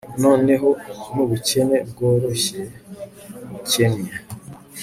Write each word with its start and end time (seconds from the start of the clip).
noneho 0.23 0.69
nubukene 1.13 1.77
bworoshye 1.89 2.59
bukennye 3.49 4.13